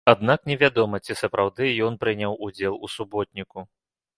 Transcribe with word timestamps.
Аднак 0.11 0.47
невядома, 0.51 0.99
ці 1.09 1.17
сапраўды 1.19 1.69
ён 1.89 1.99
прыняў 2.05 2.35
удзел 2.49 2.73
у 2.89 2.91
суботніку. 2.95 3.59